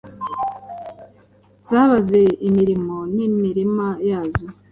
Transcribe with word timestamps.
Zabaze 1.69 2.21
imirimo 2.47 2.95
n'imirima, 3.15 3.87
yazo 4.09 4.45